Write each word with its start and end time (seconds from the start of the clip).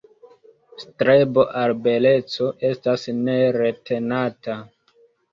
Strebo 0.83 1.43
al 1.59 1.73
beleco 1.87 2.47
estas 2.69 3.05
neretenata. 3.27 4.57